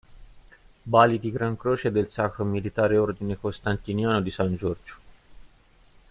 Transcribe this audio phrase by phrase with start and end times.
[0.83, 4.97] Bali di Gran Croce del Sacro Militare Ordine Costantiniano di San Giorgio